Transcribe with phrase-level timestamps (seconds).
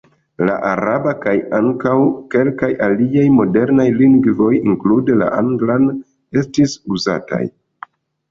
[0.47, 1.91] La araba kaj ankaŭ
[2.35, 5.87] kelkaj aliaj modernaj lingvoj (inklude la anglan)
[6.43, 7.43] estis uzataj.